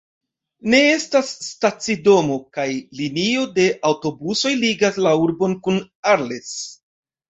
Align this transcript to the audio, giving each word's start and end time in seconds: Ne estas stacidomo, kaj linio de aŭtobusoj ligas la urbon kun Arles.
Ne 0.73 0.79
estas 0.93 1.29
stacidomo, 1.49 2.39
kaj 2.59 2.67
linio 3.03 3.47
de 3.61 3.69
aŭtobusoj 3.93 4.57
ligas 4.67 5.03
la 5.09 5.17
urbon 5.29 5.59
kun 5.67 5.83
Arles. 6.19 6.57